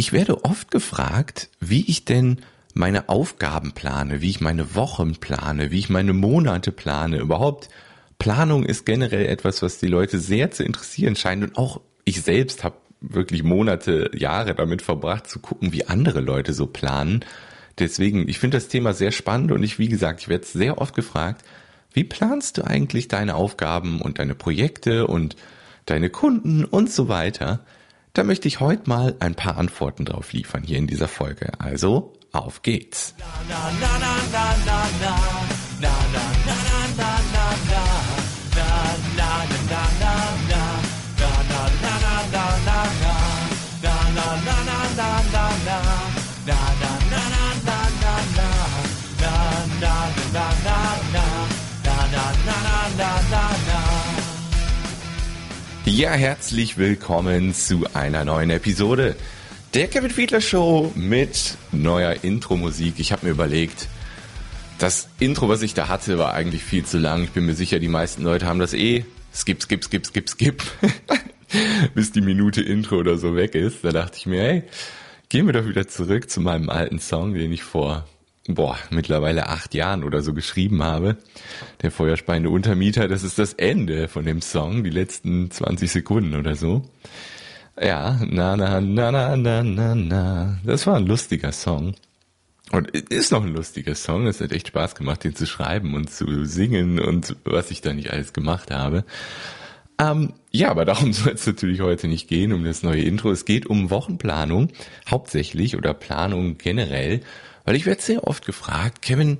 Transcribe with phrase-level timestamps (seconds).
[0.00, 2.38] Ich werde oft gefragt, wie ich denn
[2.72, 7.18] meine Aufgaben plane, wie ich meine Wochen plane, wie ich meine Monate plane.
[7.18, 7.68] Überhaupt,
[8.18, 11.44] Planung ist generell etwas, was die Leute sehr zu interessieren scheint.
[11.44, 16.54] Und auch ich selbst habe wirklich Monate, Jahre damit verbracht, zu gucken, wie andere Leute
[16.54, 17.22] so planen.
[17.78, 20.94] Deswegen, ich finde das Thema sehr spannend und ich, wie gesagt, ich werde sehr oft
[20.94, 21.44] gefragt,
[21.92, 25.36] wie planst du eigentlich deine Aufgaben und deine Projekte und
[25.84, 27.60] deine Kunden und so weiter?
[28.12, 31.52] Da möchte ich heute mal ein paar Antworten drauf liefern hier in dieser Folge.
[31.58, 33.14] Also, auf geht's.
[55.92, 59.16] Ja, herzlich willkommen zu einer neuen Episode
[59.74, 62.94] der Kevin Fiedler Show mit neuer Intro-Musik.
[62.98, 63.88] Ich habe mir überlegt,
[64.78, 67.24] das Intro, was ich da hatte, war eigentlich viel zu lang.
[67.24, 69.04] Ich bin mir sicher, die meisten Leute haben das eh.
[69.34, 70.62] Skip, skip, skip, skip, skip.
[71.96, 73.82] Bis die Minute Intro oder so weg ist.
[73.82, 74.62] Da dachte ich mir, hey,
[75.28, 78.06] gehen wir doch wieder zurück zu meinem alten Song, den ich vor
[78.48, 81.16] boah, mittlerweile acht Jahren oder so geschrieben habe.
[81.82, 86.56] Der feuerspeiende Untermieter, das ist das Ende von dem Song, die letzten 20 Sekunden oder
[86.56, 86.82] so.
[87.80, 90.58] Ja, na, na, na, na, na, na, na.
[90.64, 91.94] Das war ein lustiger Song.
[92.72, 94.26] Und ist noch ein lustiger Song.
[94.26, 97.92] Es hat echt Spaß gemacht, den zu schreiben und zu singen und was ich da
[97.92, 99.04] nicht alles gemacht habe.
[99.98, 103.30] Ähm, ja, aber darum soll es natürlich heute nicht gehen, um das neue Intro.
[103.30, 104.68] Es geht um Wochenplanung
[105.08, 107.22] hauptsächlich oder Planung generell.
[107.70, 109.38] Weil ich werde sehr oft gefragt, Kevin,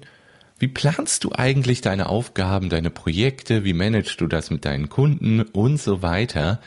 [0.60, 5.42] wie planst du eigentlich deine Aufgaben, deine Projekte, wie managst du das mit deinen Kunden
[5.42, 6.60] und so weiter?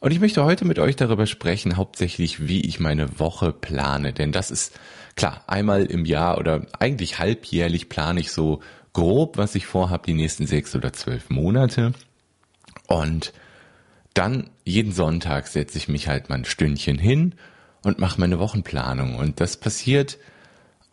[0.00, 4.12] Und ich möchte heute mit euch darüber sprechen, hauptsächlich, wie ich meine Woche plane.
[4.12, 4.76] Denn das ist
[5.14, 8.60] klar, einmal im Jahr oder eigentlich halbjährlich plane ich so
[8.92, 11.92] grob, was ich vorhabe, die nächsten sechs oder zwölf Monate.
[12.88, 13.32] Und
[14.14, 17.36] dann jeden Sonntag setze ich mich halt mal ein Stündchen hin
[17.84, 19.14] und mache meine Wochenplanung.
[19.14, 20.18] Und das passiert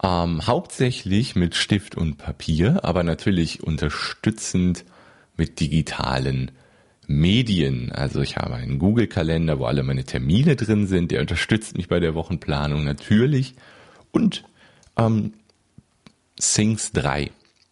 [0.03, 4.85] ähm, hauptsächlich mit Stift und Papier, aber natürlich unterstützend
[5.37, 6.51] mit digitalen
[7.07, 7.91] Medien.
[7.91, 11.11] Also ich habe einen Google-Kalender, wo alle meine Termine drin sind.
[11.11, 13.55] Der unterstützt mich bei der Wochenplanung natürlich.
[14.11, 14.43] Und
[14.97, 15.33] ähm,
[16.37, 17.31] Things 3.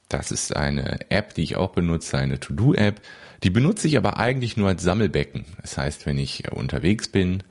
[0.09, 3.01] Das ist eine App, die ich auch benutze, eine To-Do-App.
[3.43, 5.45] Die benutze ich aber eigentlich nur als Sammelbecken.
[5.61, 7.43] Das heißt, wenn ich unterwegs bin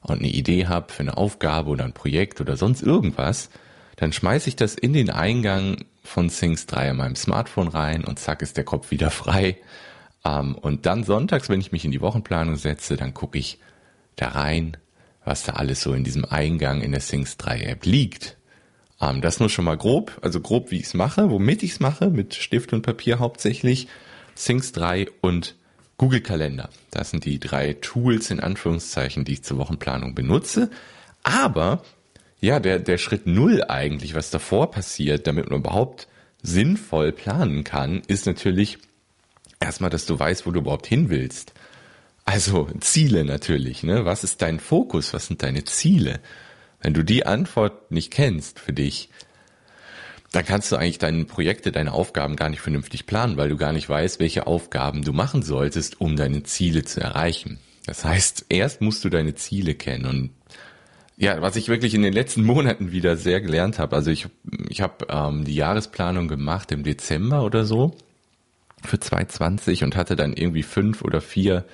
[0.00, 3.50] und eine Idee habe für eine Aufgabe oder ein Projekt oder sonst irgendwas,
[3.96, 8.18] dann schmeiße ich das in den Eingang von Things 3 in meinem Smartphone rein und
[8.18, 9.56] zack ist der Kopf wieder frei.
[10.24, 13.58] Ähm, und dann sonntags, wenn ich mich in die Wochenplanung setze, dann gucke ich
[14.16, 14.76] da rein,
[15.24, 18.36] was da alles so in diesem Eingang in der Things 3 App liegt.
[19.00, 21.80] Ähm, das nur schon mal grob, also grob wie ich es mache, womit ich es
[21.80, 23.88] mache, mit Stift und Papier hauptsächlich,
[24.36, 25.56] Things 3 und
[25.98, 26.68] Google Kalender.
[26.90, 30.70] Das sind die drei Tools in Anführungszeichen, die ich zur Wochenplanung benutze.
[31.22, 31.82] Aber
[32.46, 36.06] ja, der, der Schritt Null eigentlich, was davor passiert, damit man überhaupt
[36.42, 38.78] sinnvoll planen kann, ist natürlich
[39.58, 41.54] erstmal, dass du weißt, wo du überhaupt hin willst.
[42.24, 44.04] Also Ziele natürlich, ne?
[44.04, 45.12] Was ist dein Fokus?
[45.12, 46.20] Was sind deine Ziele?
[46.80, 49.10] Wenn du die Antwort nicht kennst für dich,
[50.30, 53.72] dann kannst du eigentlich deine Projekte, deine Aufgaben gar nicht vernünftig planen, weil du gar
[53.72, 57.58] nicht weißt, welche Aufgaben du machen solltest, um deine Ziele zu erreichen.
[57.86, 60.30] Das heißt, erst musst du deine Ziele kennen und
[61.16, 63.96] ja, was ich wirklich in den letzten Monaten wieder sehr gelernt habe.
[63.96, 64.28] Also ich,
[64.68, 67.96] ich habe ähm, die Jahresplanung gemacht im Dezember oder so
[68.84, 71.64] für 2020 und hatte dann irgendwie fünf oder vier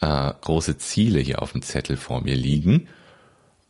[0.00, 2.88] äh, große Ziele hier auf dem Zettel vor mir liegen.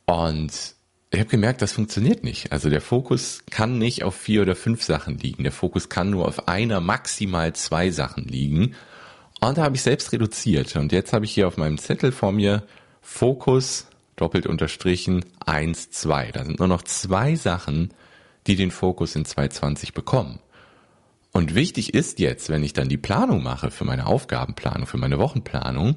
[0.07, 0.75] Und
[1.11, 2.53] ich habe gemerkt, das funktioniert nicht.
[2.53, 5.45] Also der Fokus kann nicht auf vier oder fünf Sachen liegen.
[5.45, 8.75] Der Fokus kann nur auf einer, maximal zwei Sachen liegen.
[9.41, 10.75] Und da habe ich selbst reduziert.
[10.77, 12.65] Und jetzt habe ich hier auf meinem Zettel vor mir
[13.01, 13.87] Fokus
[14.17, 16.33] doppelt unterstrichen 1, 2.
[16.33, 17.93] Da sind nur noch zwei Sachen,
[18.47, 20.39] die den Fokus in 220 bekommen.
[21.33, 25.19] Und wichtig ist jetzt, wenn ich dann die Planung mache für meine Aufgabenplanung, für meine
[25.19, 25.97] Wochenplanung,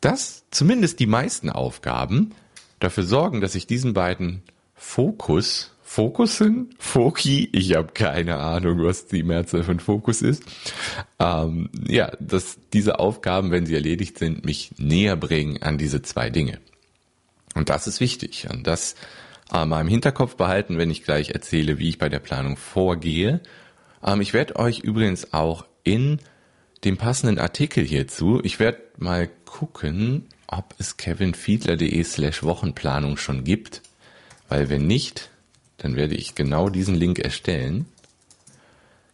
[0.00, 2.30] dass zumindest die meisten Aufgaben
[2.78, 4.42] dafür sorgen, dass ich diesen beiden
[4.74, 10.44] Fokus, Fokussen, Foki, ich habe keine Ahnung, was die Mehrzahl von Fokus ist,
[11.18, 16.30] ähm, ja, dass diese Aufgaben, wenn sie erledigt sind, mich näher bringen an diese zwei
[16.30, 16.58] Dinge.
[17.54, 18.48] Und das ist wichtig.
[18.50, 18.94] Und das
[19.50, 23.40] mal im Hinterkopf behalten, wenn ich gleich erzähle, wie ich bei der Planung vorgehe.
[24.04, 26.18] Ähm, ich werde euch übrigens auch in
[26.84, 33.82] dem passenden Artikel hierzu, ich werde mal gucken, ob es kevinfiedler.de slash Wochenplanung schon gibt,
[34.48, 35.30] weil wenn nicht,
[35.78, 37.86] dann werde ich genau diesen Link erstellen.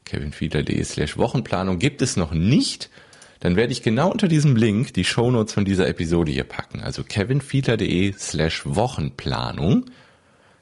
[0.05, 2.91] kevinfiedler.de slash Wochenplanung gibt es noch nicht,
[3.41, 6.81] dann werde ich genau unter diesem Link die Shownotes von dieser Episode hier packen.
[6.81, 9.87] Also kevinfiedler.de slash Wochenplanung.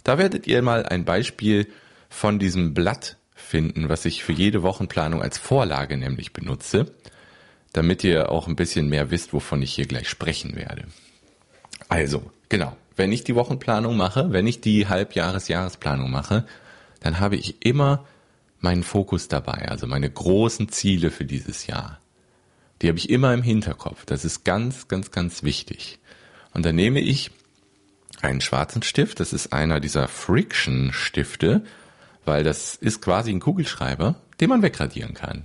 [0.04, 1.66] Da werdet ihr mal ein Beispiel
[2.08, 6.92] von diesem Blatt finden, was ich für jede Wochenplanung als Vorlage nämlich benutze,
[7.72, 10.84] damit ihr auch ein bisschen mehr wisst, wovon ich hier gleich sprechen werde.
[11.88, 16.46] Also, genau, wenn ich die Wochenplanung mache, wenn ich die Halbjahres-Jahresplanung mache,
[17.00, 18.04] dann habe ich immer
[18.60, 22.00] meinen Fokus dabei, also meine großen Ziele für dieses Jahr.
[22.80, 24.04] Die habe ich immer im Hinterkopf.
[24.04, 25.98] Das ist ganz, ganz, ganz wichtig.
[26.54, 27.30] Und dann nehme ich
[28.20, 31.62] einen schwarzen Stift, das ist einer dieser Friction-Stifte,
[32.24, 35.44] weil das ist quasi ein Kugelschreiber, den man wegradieren kann.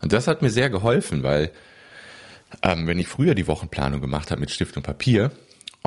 [0.00, 1.50] Und das hat mir sehr geholfen, weil
[2.62, 5.32] ähm, wenn ich früher die Wochenplanung gemacht habe mit Stift und Papier,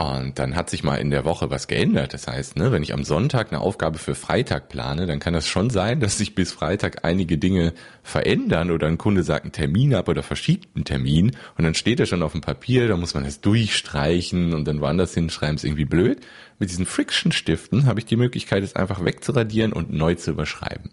[0.01, 2.13] und dann hat sich mal in der Woche was geändert.
[2.13, 5.47] Das heißt, ne, wenn ich am Sonntag eine Aufgabe für Freitag plane, dann kann das
[5.47, 9.93] schon sein, dass sich bis Freitag einige Dinge verändern oder ein Kunde sagt einen Termin
[9.93, 13.13] ab oder verschiebt einen Termin und dann steht er schon auf dem Papier, da muss
[13.13, 16.19] man das durchstreichen und dann woanders hinschreiben, ist irgendwie blöd.
[16.57, 20.89] Mit diesen Friction-Stiften habe ich die Möglichkeit, es einfach wegzuradieren und neu zu überschreiben.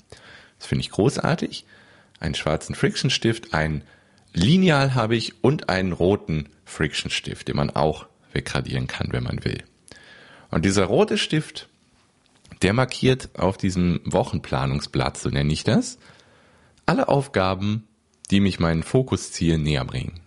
[0.58, 1.64] Das finde ich großartig.
[2.20, 3.82] Einen schwarzen Friction-Stift, ein
[4.34, 9.63] Lineal habe ich und einen roten Friction-Stift, den man auch wegradieren kann, wenn man will.
[10.51, 11.69] Und dieser rote Stift,
[12.63, 15.99] der markiert auf diesem Wochenplanungsblatt, so nenne ich das,
[16.87, 17.85] alle Aufgaben,
[18.31, 20.21] die mich meinen Fokuszielen näher bringen.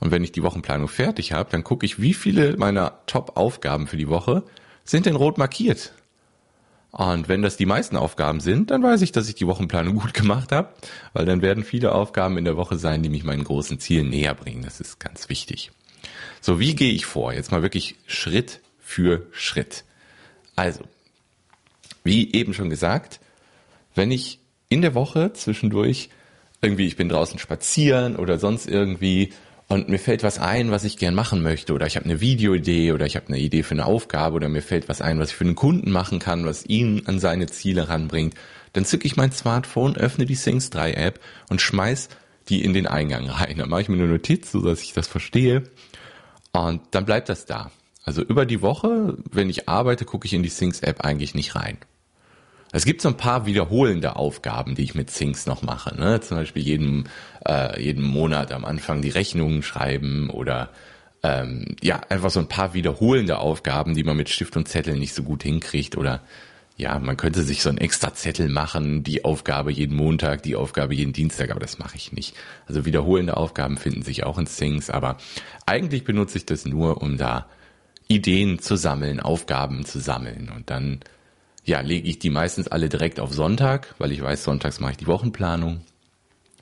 [0.00, 3.96] Und wenn ich die Wochenplanung fertig habe, dann gucke ich, wie viele meiner Top-Aufgaben für
[3.96, 4.42] die Woche
[4.84, 5.92] sind denn rot markiert.
[6.90, 10.12] Und wenn das die meisten Aufgaben sind, dann weiß ich, dass ich die Wochenplanung gut
[10.12, 10.74] gemacht habe,
[11.12, 14.34] weil dann werden viele Aufgaben in der Woche sein, die mich meinen großen Zielen näher
[14.34, 14.62] bringen.
[14.62, 15.70] Das ist ganz wichtig.
[16.44, 17.32] So, wie gehe ich vor?
[17.32, 19.84] Jetzt mal wirklich Schritt für Schritt.
[20.56, 20.80] Also,
[22.02, 23.20] wie eben schon gesagt,
[23.94, 26.10] wenn ich in der Woche zwischendurch
[26.60, 29.32] irgendwie, ich bin draußen spazieren oder sonst irgendwie
[29.68, 32.90] und mir fällt was ein, was ich gern machen möchte oder ich habe eine Videoidee
[32.90, 35.36] oder ich habe eine Idee für eine Aufgabe oder mir fällt was ein, was ich
[35.36, 38.34] für einen Kunden machen kann, was ihn an seine Ziele ranbringt,
[38.72, 42.08] dann zücke ich mein Smartphone, öffne die Things 3 App und schmeiß
[42.48, 43.58] die in den Eingang rein.
[43.58, 45.62] Dann mache ich mir eine Notiz, so dass ich das verstehe
[46.52, 47.70] und dann bleibt das da.
[48.04, 51.54] Also über die Woche, wenn ich arbeite, gucke ich in die Things App eigentlich nicht
[51.54, 51.78] rein.
[52.72, 55.94] Es gibt so ein paar wiederholende Aufgaben, die ich mit Things noch mache.
[55.94, 56.20] Ne?
[56.20, 57.08] Zum Beispiel jeden,
[57.46, 60.70] äh, jeden Monat am Anfang die Rechnungen schreiben oder
[61.22, 65.14] ähm, ja, einfach so ein paar wiederholende Aufgaben, die man mit Stift und Zettel nicht
[65.14, 66.22] so gut hinkriegt oder
[66.82, 70.94] ja, man könnte sich so einen extra Zettel machen, die Aufgabe jeden Montag, die Aufgabe
[70.94, 72.34] jeden Dienstag, aber das mache ich nicht.
[72.66, 75.16] Also wiederholende Aufgaben finden sich auch in Things, aber
[75.64, 77.46] eigentlich benutze ich das nur, um da
[78.08, 81.00] Ideen zu sammeln, Aufgaben zu sammeln und dann
[81.64, 84.96] ja, lege ich die meistens alle direkt auf Sonntag, weil ich weiß, sonntags mache ich
[84.96, 85.82] die Wochenplanung.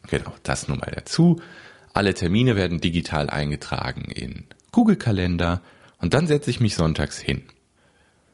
[0.08, 1.40] Genau, das nun mal dazu.
[1.94, 5.62] Alle Termine werden digital eingetragen in Google Kalender
[5.98, 7.42] und dann setze ich mich sonntags hin.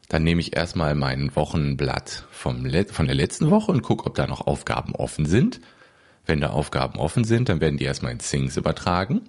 [0.09, 4.25] Dann nehme ich erstmal mein Wochenblatt vom von der letzten Woche und gucke, ob da
[4.25, 5.59] noch Aufgaben offen sind.
[6.25, 9.21] Wenn da Aufgaben offen sind, dann werden die erstmal in Things übertragen.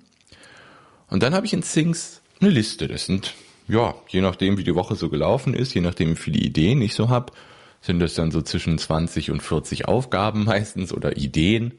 [1.09, 2.87] Und dann habe ich in Things eine Liste.
[2.87, 3.35] Das sind,
[3.67, 6.95] ja, je nachdem, wie die Woche so gelaufen ist, je nachdem, wie viele Ideen ich
[6.95, 7.33] so habe,
[7.81, 11.75] sind das dann so zwischen 20 und 40 Aufgaben meistens oder Ideen.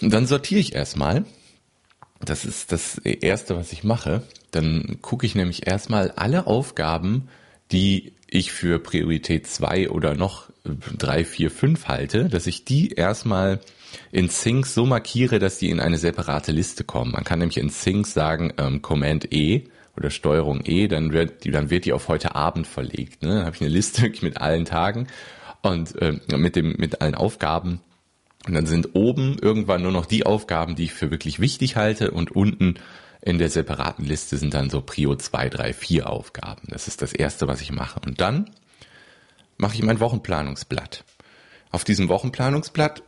[0.00, 1.24] Und dann sortiere ich erstmal.
[2.20, 4.22] Das ist das Erste, was ich mache.
[4.50, 7.28] Dann gucke ich nämlich erstmal alle Aufgaben,
[7.72, 13.60] die ich für Priorität zwei oder noch drei, vier, fünf halte, dass ich die erstmal
[14.12, 17.12] in Sync so markiere, dass die in eine separate Liste kommen.
[17.12, 19.64] Man kann nämlich in Sync sagen, ähm, Command E
[19.96, 23.22] oder Steuerung E, dann wird die, dann wird die auf heute Abend verlegt.
[23.22, 23.30] Ne?
[23.30, 25.08] Dann habe ich eine Liste mit allen Tagen
[25.62, 27.80] und ähm, mit dem mit allen Aufgaben.
[28.46, 32.12] Und dann sind oben irgendwann nur noch die Aufgaben, die ich für wirklich wichtig halte
[32.12, 32.74] und unten
[33.20, 36.62] in der separaten Liste sind dann so Prio 2, 3, 4 Aufgaben.
[36.68, 38.00] Das ist das erste, was ich mache.
[38.00, 38.50] Und dann
[39.56, 41.04] mache ich mein Wochenplanungsblatt.
[41.70, 43.02] Auf diesem Wochenplanungsblatt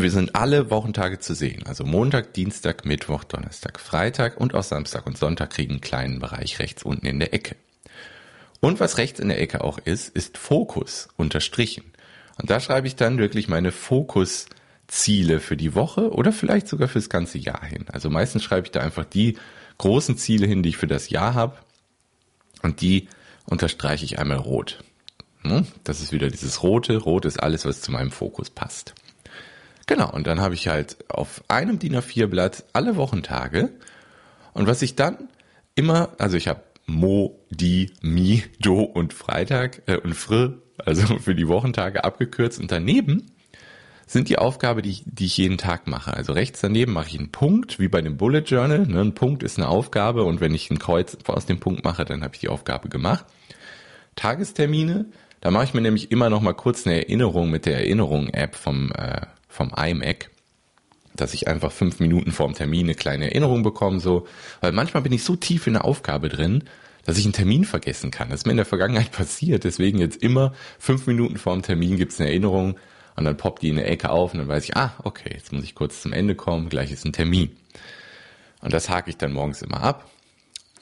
[0.00, 1.64] wir sind alle Wochentage zu sehen.
[1.66, 6.58] Also Montag, Dienstag, Mittwoch, Donnerstag, Freitag und auch Samstag und Sonntag kriegen einen kleinen Bereich
[6.58, 7.56] rechts unten in der Ecke.
[8.60, 11.84] Und was rechts in der Ecke auch ist, ist Fokus unterstrichen.
[12.38, 14.46] Und da schreibe ich dann wirklich meine Fokus
[14.90, 17.86] Ziele für die Woche oder vielleicht sogar fürs ganze Jahr hin.
[17.92, 19.38] Also meistens schreibe ich da einfach die
[19.78, 21.56] großen Ziele hin, die ich für das Jahr habe
[22.62, 23.08] und die
[23.46, 24.82] unterstreiche ich einmal rot.
[25.42, 25.66] Hm?
[25.84, 26.96] Das ist wieder dieses rote.
[26.96, 28.94] Rot ist alles, was zu meinem Fokus passt.
[29.86, 33.70] Genau, und dann habe ich halt auf einem DIN A4 Blatt alle Wochentage
[34.52, 35.28] und was ich dann
[35.74, 41.36] immer, also ich habe Mo, Die, Mi, Do und Freitag äh, und Fr, also für
[41.36, 43.30] die Wochentage abgekürzt und daneben
[44.10, 46.12] sind die Aufgabe, die ich, die ich jeden Tag mache.
[46.12, 48.84] Also rechts daneben mache ich einen Punkt, wie bei dem Bullet Journal.
[48.84, 49.00] Ne?
[49.00, 52.24] Ein Punkt ist eine Aufgabe und wenn ich ein Kreuz aus dem Punkt mache, dann
[52.24, 53.24] habe ich die Aufgabe gemacht.
[54.16, 55.06] Tagestermine,
[55.40, 58.90] da mache ich mir nämlich immer noch mal kurz eine Erinnerung mit der Erinnerung-App vom,
[58.90, 60.30] äh, vom iMac,
[61.14, 64.26] dass ich einfach fünf Minuten vorm Termin eine kleine Erinnerung bekomme, so.
[64.60, 66.64] Weil manchmal bin ich so tief in der Aufgabe drin,
[67.04, 68.28] dass ich einen Termin vergessen kann.
[68.30, 69.62] Das ist mir in der Vergangenheit passiert.
[69.62, 72.74] Deswegen jetzt immer fünf Minuten vorm Termin gibt's eine Erinnerung,
[73.20, 75.52] und dann poppt die in der Ecke auf und dann weiß ich, ah, okay, jetzt
[75.52, 77.54] muss ich kurz zum Ende kommen, gleich ist ein Termin.
[78.62, 80.10] Und das hake ich dann morgens immer ab.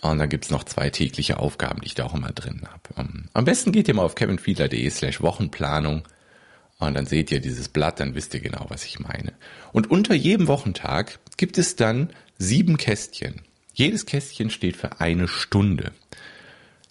[0.02, 2.80] Und dann gibt's noch zwei tägliche Aufgaben, die ich da auch immer drin habe.
[2.96, 6.04] Ähm, am besten geht ihr mal auf kevinfiedler.de slash Wochenplanung
[6.78, 9.32] und dann seht ihr dieses Blatt, dann wisst ihr genau, was ich meine.
[9.72, 13.40] Und unter jedem Wochentag gibt es dann sieben Kästchen.
[13.74, 15.90] Jedes Kästchen steht für eine Stunde.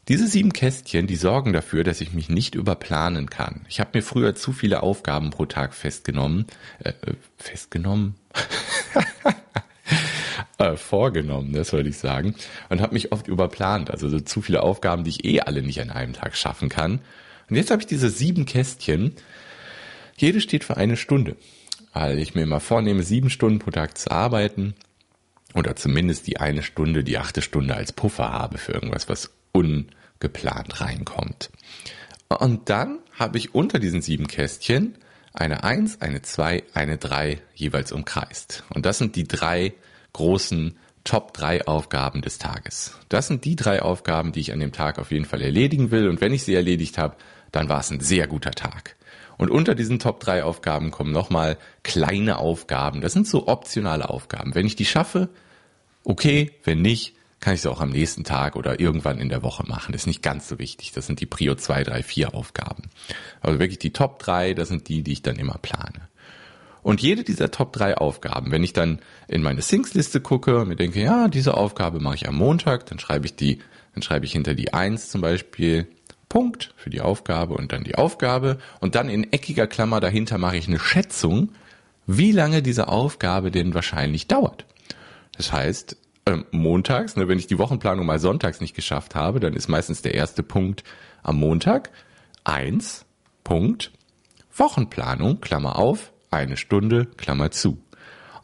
[0.07, 3.65] Diese sieben Kästchen, die sorgen dafür, dass ich mich nicht überplanen kann.
[3.67, 6.45] Ich habe mir früher zu viele Aufgaben pro Tag festgenommen.
[6.79, 8.15] Äh, äh festgenommen?
[10.59, 12.35] äh, vorgenommen, das wollte ich sagen.
[12.69, 13.91] Und habe mich oft überplant.
[13.91, 17.01] Also so zu viele Aufgaben, die ich eh alle nicht an einem Tag schaffen kann.
[17.49, 19.13] Und jetzt habe ich diese sieben Kästchen.
[20.15, 21.35] Jede steht für eine Stunde.
[21.91, 24.73] Weil ich mir immer vornehme, sieben Stunden pro Tag zu arbeiten.
[25.53, 29.87] Oder zumindest die eine Stunde, die achte Stunde als Puffer habe für irgendwas, was un
[30.19, 31.49] geplant reinkommt.
[32.27, 34.97] Und dann habe ich unter diesen sieben Kästchen
[35.33, 38.63] eine Eins, eine Zwei, eine Drei jeweils umkreist.
[38.73, 39.73] Und das sind die drei
[40.13, 42.97] großen Top 3 Aufgaben des Tages.
[43.07, 46.09] Das sind die drei Aufgaben, die ich an dem Tag auf jeden Fall erledigen will.
[46.09, 47.15] Und wenn ich sie erledigt habe,
[47.53, 48.97] dann war es ein sehr guter Tag.
[49.37, 52.99] Und unter diesen Top 3 Aufgaben kommen nochmal kleine Aufgaben.
[52.99, 54.53] Das sind so optionale Aufgaben.
[54.53, 55.29] Wenn ich die schaffe,
[56.03, 56.51] okay.
[56.65, 59.91] Wenn nicht, kann ich es auch am nächsten Tag oder irgendwann in der Woche machen.
[59.91, 60.91] Das ist nicht ganz so wichtig.
[60.91, 62.83] Das sind die Prio 2, 3, 4 Aufgaben.
[63.41, 66.07] Also wirklich die Top 3, das sind die, die ich dann immer plane.
[66.81, 70.75] Und jede dieser Top 3 Aufgaben, wenn ich dann in meine Things-Liste gucke und mir
[70.75, 73.59] denke, ja, diese Aufgabe mache ich am Montag, dann schreibe ich die,
[73.93, 75.87] dann schreibe ich hinter die 1 zum Beispiel
[76.29, 80.57] Punkt für die Aufgabe und dann die Aufgabe und dann in eckiger Klammer dahinter mache
[80.57, 81.49] ich eine Schätzung,
[82.05, 84.65] wie lange diese Aufgabe denn wahrscheinlich dauert.
[85.35, 89.53] Das heißt, äh, montags, ne, wenn ich die Wochenplanung mal sonntags nicht geschafft habe, dann
[89.53, 90.83] ist meistens der erste Punkt
[91.23, 91.89] am Montag.
[92.43, 93.05] Eins,
[93.43, 93.91] Punkt,
[94.55, 97.81] Wochenplanung, Klammer auf, eine Stunde, Klammer zu.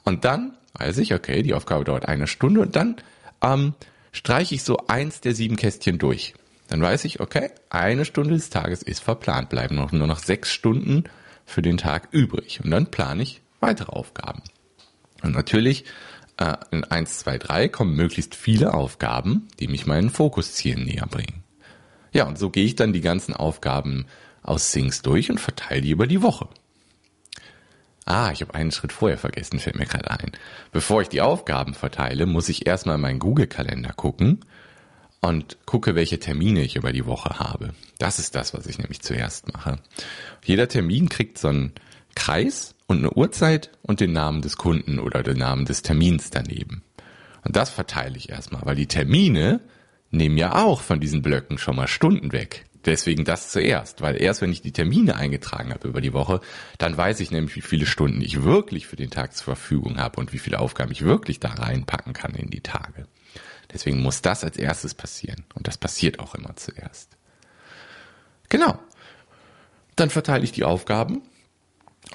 [0.04, 2.98] Und dann weiß ich, okay, die Aufgabe dauert eine Stunde und dann
[3.42, 3.74] ähm,
[4.12, 6.34] streiche ich so eins der sieben Kästchen durch.
[6.70, 10.52] Dann weiß ich, okay, eine Stunde des Tages ist verplant, bleiben noch, nur noch sechs
[10.52, 11.04] Stunden
[11.46, 12.62] für den Tag übrig.
[12.64, 14.42] Und dann plane ich weitere Aufgaben.
[15.22, 15.86] Und natürlich
[16.38, 21.44] äh, in 1, 2, 3 kommen möglichst viele Aufgaben, die mich meinen Fokuszielen näher bringen.
[22.12, 24.06] Ja, und so gehe ich dann die ganzen Aufgaben
[24.44, 26.48] aus Things durch und verteile die über die Woche.
[28.06, 30.32] Ah, ich habe einen Schritt vorher vergessen, fällt mir gerade ein.
[30.72, 34.44] Bevor ich die Aufgaben verteile, muss ich erstmal meinen Google-Kalender gucken
[35.22, 37.74] und gucke, welche Termine ich über die Woche habe.
[38.00, 39.80] Das ist das, was ich nämlich zuerst mache.
[40.44, 41.72] Jeder Termin kriegt so einen
[42.14, 46.84] Kreis und eine Uhrzeit und den Namen des Kunden oder den Namen des Termins daneben.
[47.44, 49.62] Und das verteile ich erstmal, weil die Termine
[50.12, 52.66] nehmen ja auch von diesen Blöcken schon mal Stunden weg.
[52.86, 56.42] Deswegen das zuerst, weil erst wenn ich die Termine eingetragen habe über die Woche,
[56.78, 60.20] dann weiß ich nämlich, wie viele Stunden ich wirklich für den Tag zur Verfügung habe
[60.20, 63.08] und wie viele Aufgaben ich wirklich da reinpacken kann in die Tage.
[63.72, 65.46] Deswegen muss das als erstes passieren.
[65.56, 67.18] Und das passiert auch immer zuerst.
[68.50, 68.78] Genau.
[69.96, 71.22] Dann verteile ich die Aufgaben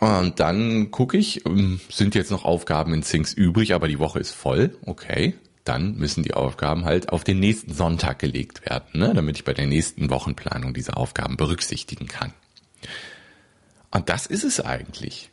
[0.00, 4.18] und dann gucke ich, ähm, sind jetzt noch Aufgaben in Things übrig, aber die Woche
[4.20, 4.76] ist voll.
[4.84, 9.12] Okay, dann müssen die Aufgaben halt auf den nächsten Sonntag gelegt werden, ne?
[9.14, 12.32] damit ich bei der nächsten Wochenplanung diese Aufgaben berücksichtigen kann.
[13.90, 15.30] Und das ist es eigentlich.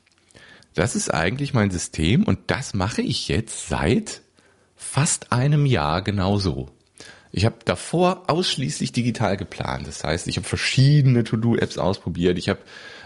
[0.74, 4.22] Das ist eigentlich mein System und das mache ich jetzt seit
[4.76, 6.70] fast einem Jahr genauso.
[7.32, 9.88] Ich habe davor ausschließlich digital geplant.
[9.88, 12.38] Das heißt, ich habe verschiedene To-Do-Apps ausprobiert.
[12.38, 12.60] Ich habe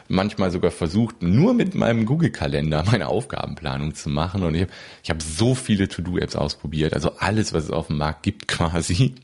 [0.09, 4.43] manchmal sogar versucht, nur mit meinem Google-Kalender meine Aufgabenplanung zu machen.
[4.43, 4.71] Und ich habe
[5.03, 9.15] ich hab so viele To-Do-Apps ausprobiert, also alles, was es auf dem Markt gibt quasi.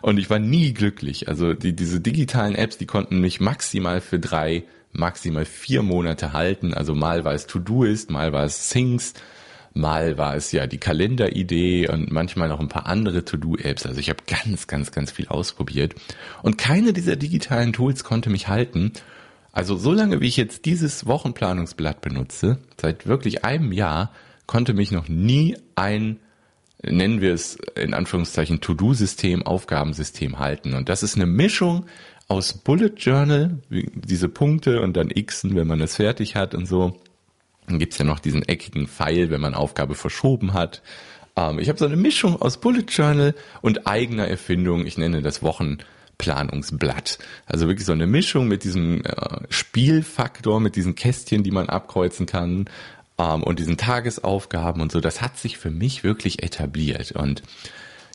[0.00, 1.28] Und ich war nie glücklich.
[1.28, 6.72] Also die, diese digitalen Apps, die konnten mich maximal für drei, maximal vier Monate halten.
[6.72, 9.14] Also mal war es To-Do ist, mal war es Things,
[9.74, 13.86] mal war es ja die Kalenderidee und manchmal noch ein paar andere To-Do-Apps.
[13.86, 15.96] Also ich habe ganz, ganz, ganz viel ausprobiert.
[16.42, 18.92] Und keine dieser digitalen Tools konnte mich halten.
[19.58, 24.12] Also so lange, wie ich jetzt dieses Wochenplanungsblatt benutze, seit wirklich einem Jahr,
[24.46, 26.20] konnte mich noch nie ein
[26.80, 30.74] nennen wir es in Anführungszeichen To-Do-System, Aufgabensystem halten.
[30.74, 31.86] Und das ist eine Mischung
[32.28, 36.96] aus Bullet Journal, diese Punkte und dann Xen, wenn man es fertig hat und so.
[37.66, 40.82] Dann gibt's ja noch diesen eckigen Pfeil, wenn man Aufgabe verschoben hat.
[41.34, 44.86] Ähm, ich habe so eine Mischung aus Bullet Journal und eigener Erfindung.
[44.86, 45.42] Ich nenne das
[46.18, 47.18] Wochenplanungsblatt.
[47.46, 52.26] Also wirklich so eine Mischung mit diesem äh, Spielfaktor, mit diesen Kästchen, die man abkreuzen
[52.26, 52.68] kann
[53.18, 55.00] ähm, und diesen Tagesaufgaben und so.
[55.00, 57.42] Das hat sich für mich wirklich etabliert und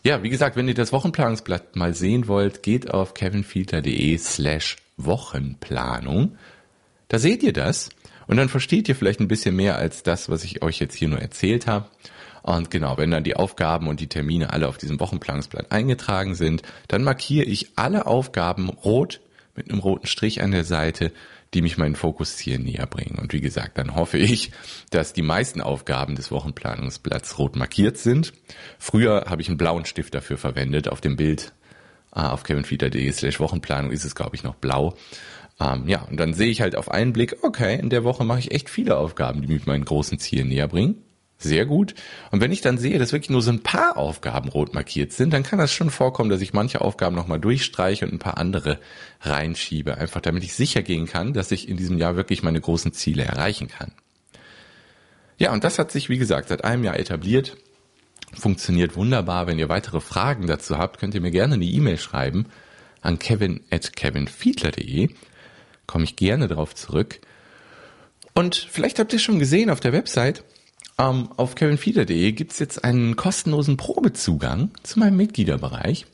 [0.05, 6.36] ja, wie gesagt, wenn ihr das Wochenplanungsblatt mal sehen wollt, geht auf kevinfielder.de slash Wochenplanung.
[7.07, 7.88] Da seht ihr das
[8.27, 11.07] und dann versteht ihr vielleicht ein bisschen mehr als das, was ich euch jetzt hier
[11.07, 11.88] nur erzählt habe.
[12.43, 16.62] Und genau, wenn dann die Aufgaben und die Termine alle auf diesem Wochenplanungsblatt eingetragen sind,
[16.88, 19.21] dann markiere ich alle Aufgaben rot
[19.55, 21.12] mit einem roten Strich an der Seite
[21.53, 23.17] die mich meinen Fokusziel näher bringen.
[23.19, 24.51] Und wie gesagt, dann hoffe ich,
[24.89, 28.33] dass die meisten Aufgaben des Wochenplanungsblatts rot markiert sind.
[28.79, 30.88] Früher habe ich einen blauen Stift dafür verwendet.
[30.88, 31.53] Auf dem Bild
[32.12, 34.95] ah, auf kevinfeeder.de slash Wochenplanung ist es, glaube ich, noch blau.
[35.59, 38.39] Ähm, ja, und dann sehe ich halt auf einen Blick, okay, in der Woche mache
[38.39, 41.03] ich echt viele Aufgaben, die mich meinen großen Zielen näher bringen.
[41.43, 41.93] Sehr gut.
[42.31, 45.33] Und wenn ich dann sehe, dass wirklich nur so ein paar Aufgaben rot markiert sind,
[45.33, 48.79] dann kann das schon vorkommen, dass ich manche Aufgaben nochmal durchstreiche und ein paar andere
[49.21, 49.97] reinschiebe.
[49.97, 53.23] Einfach damit ich sicher gehen kann, dass ich in diesem Jahr wirklich meine großen Ziele
[53.25, 53.91] erreichen kann.
[55.38, 57.57] Ja, und das hat sich, wie gesagt, seit einem Jahr etabliert.
[58.33, 59.45] Funktioniert wunderbar.
[59.45, 62.45] Wenn ihr weitere Fragen dazu habt, könnt ihr mir gerne eine E-Mail schreiben
[63.01, 65.09] an kevin at kevinfiedler.de.
[65.88, 67.19] Komme ich gerne darauf zurück.
[68.33, 70.45] Und vielleicht habt ihr schon gesehen auf der Website,
[70.97, 76.05] ähm, auf kevinfieder.de gibt's jetzt einen kostenlosen Probezugang zu meinem Mitgliederbereich.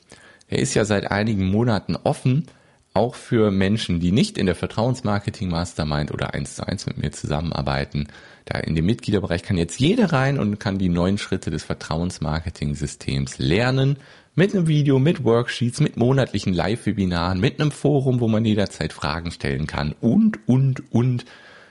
[0.48, 2.46] Er ist ja seit einigen Monaten offen,
[2.92, 7.12] auch für Menschen, die nicht in der Vertrauensmarketing Mastermind oder eins zu eins mit mir
[7.12, 8.08] zusammenarbeiten.
[8.46, 13.38] Da in dem Mitgliederbereich kann jetzt jeder rein und kann die neuen Schritte des Vertrauensmarketing-Systems
[13.38, 13.96] lernen.
[14.34, 19.30] Mit einem Video, mit Worksheets, mit monatlichen Live-Webinaren, mit einem Forum, wo man jederzeit Fragen
[19.30, 21.24] stellen kann und, und, und.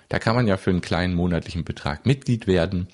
[0.08, 2.88] Da kann man ja für einen kleinen monatlichen Betrag Mitglied werden.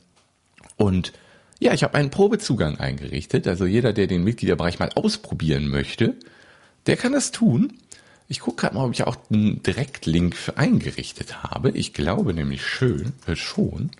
[0.77, 1.13] Und
[1.59, 3.47] ja, ich habe einen Probezugang eingerichtet.
[3.47, 6.15] Also jeder, der den Mitgliederbereich mal ausprobieren möchte,
[6.85, 7.73] der kann das tun.
[8.27, 11.71] Ich gucke gerade mal, ob ich auch einen Direktlink eingerichtet habe.
[11.71, 13.91] Ich glaube nämlich schön, äh, schon.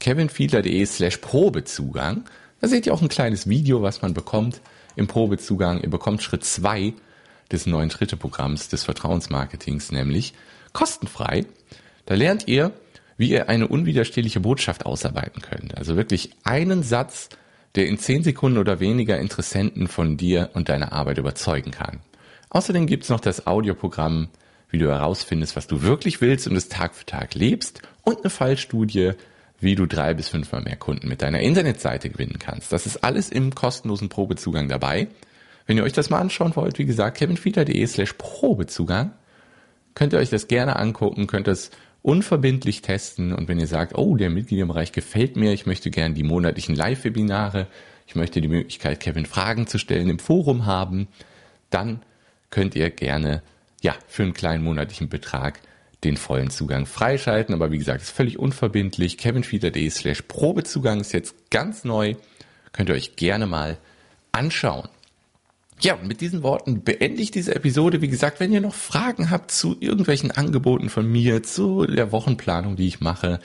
[0.00, 2.24] kevinfiedler.de slash Probezugang.
[2.60, 4.60] Da seht ihr auch ein kleines Video, was man bekommt
[4.96, 5.80] im Probezugang.
[5.80, 6.92] Ihr bekommt Schritt zwei
[7.50, 10.34] des neuen Schritte-Programms des Vertrauensmarketings, nämlich
[10.72, 11.46] kostenfrei.
[12.04, 12.72] Da lernt ihr,
[13.18, 15.76] wie ihr eine unwiderstehliche Botschaft ausarbeiten könnt.
[15.76, 17.28] Also wirklich einen Satz,
[17.74, 22.00] der in zehn Sekunden oder weniger Interessenten von dir und deiner Arbeit überzeugen kann.
[22.48, 24.28] Außerdem gibt's noch das Audioprogramm,
[24.70, 28.30] wie du herausfindest, was du wirklich willst und es Tag für Tag lebst und eine
[28.30, 29.12] Fallstudie,
[29.60, 32.72] wie du drei bis fünfmal mehr Kunden mit deiner Internetseite gewinnen kannst.
[32.72, 35.08] Das ist alles im kostenlosen Probezugang dabei.
[35.66, 39.12] Wenn ihr euch das mal anschauen wollt, wie gesagt, kevinfieder.de slash Probezugang,
[39.94, 41.70] könnt ihr euch das gerne angucken, könnt das
[42.08, 46.22] unverbindlich testen und wenn ihr sagt, oh, der Mitgliederbereich gefällt mir, ich möchte gerne die
[46.22, 47.66] monatlichen Live-Webinare,
[48.06, 51.08] ich möchte die Möglichkeit, Kevin Fragen zu stellen im Forum haben,
[51.68, 52.00] dann
[52.48, 53.42] könnt ihr gerne,
[53.82, 55.60] ja, für einen kleinen monatlichen Betrag
[56.02, 57.54] den vollen Zugang freischalten.
[57.54, 59.18] Aber wie gesagt, ist völlig unverbindlich.
[59.18, 62.14] kevinfieder.de slash Probezugang ist jetzt ganz neu.
[62.72, 63.76] Könnt ihr euch gerne mal
[64.32, 64.88] anschauen.
[65.80, 68.02] Ja, und mit diesen Worten beende ich diese Episode.
[68.02, 72.76] Wie gesagt, wenn ihr noch Fragen habt zu irgendwelchen Angeboten von mir, zu der Wochenplanung,
[72.76, 73.38] die ich mache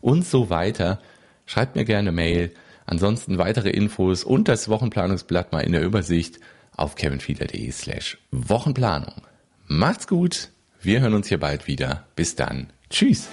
[0.00, 1.00] und so weiter,
[1.46, 2.52] schreibt mir gerne Mail.
[2.86, 6.40] Ansonsten weitere Infos und das Wochenplanungsblatt mal in der Übersicht
[6.76, 9.22] auf kevinfieder.de slash Wochenplanung.
[9.66, 10.50] Macht's gut.
[10.80, 12.06] Wir hören uns hier bald wieder.
[12.16, 12.72] Bis dann.
[12.88, 13.28] Tschüss.